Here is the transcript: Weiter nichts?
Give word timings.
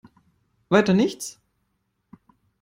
Weiter 0.69 0.95
nichts? 0.95 1.39